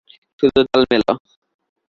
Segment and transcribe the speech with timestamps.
[0.39, 1.15] শুধু তাল মেলাও!